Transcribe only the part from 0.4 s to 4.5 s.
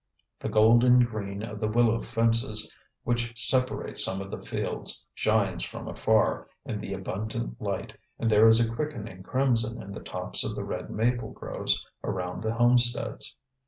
golden green of the willow fences which separate some of the